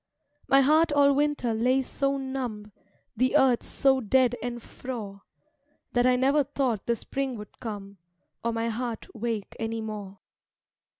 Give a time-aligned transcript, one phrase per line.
[0.47, 2.71] My heart all Winter lay so numb,
[3.15, 5.21] The earth so dead and frore,
[5.93, 7.99] That I never thought the Spring would come,
[8.43, 10.17] Or my heart wake any more.